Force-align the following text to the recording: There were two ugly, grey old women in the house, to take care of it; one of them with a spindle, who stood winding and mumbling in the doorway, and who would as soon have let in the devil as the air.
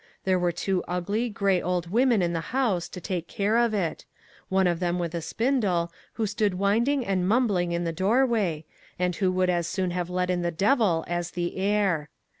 There 0.23 0.39
were 0.39 0.51
two 0.51 0.83
ugly, 0.87 1.29
grey 1.29 1.61
old 1.61 1.91
women 1.91 2.23
in 2.23 2.33
the 2.33 2.39
house, 2.57 2.89
to 2.89 2.99
take 2.99 3.27
care 3.27 3.55
of 3.57 3.71
it; 3.71 4.03
one 4.49 4.65
of 4.65 4.79
them 4.79 4.97
with 4.97 5.13
a 5.13 5.21
spindle, 5.21 5.91
who 6.13 6.25
stood 6.25 6.55
winding 6.55 7.05
and 7.05 7.27
mumbling 7.27 7.71
in 7.71 7.83
the 7.83 7.93
doorway, 7.93 8.65
and 8.97 9.15
who 9.17 9.31
would 9.33 9.51
as 9.51 9.67
soon 9.67 9.91
have 9.91 10.09
let 10.09 10.31
in 10.31 10.41
the 10.41 10.49
devil 10.49 11.05
as 11.07 11.29
the 11.29 11.55
air. 11.55 12.09